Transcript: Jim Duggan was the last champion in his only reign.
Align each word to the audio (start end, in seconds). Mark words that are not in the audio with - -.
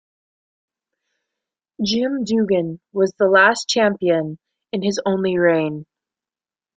Jim 1.85 2.23
Duggan 2.23 2.79
was 2.91 3.13
the 3.19 3.27
last 3.29 3.69
champion 3.69 4.39
in 4.71 4.81
his 4.81 4.99
only 5.05 5.37
reign. 5.37 5.85